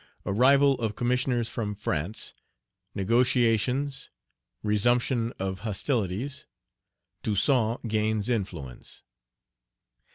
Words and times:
Arrival 0.25 0.73
of 0.81 0.95
Commissioners 0.95 1.47
from 1.47 1.75
France 1.75 2.33
Negotiations 2.95 4.09
Resumption 4.63 5.31
of 5.37 5.59
hostilities 5.59 6.47
Toussaint 7.21 7.87
gains 7.87 8.27
influence. 8.27 9.03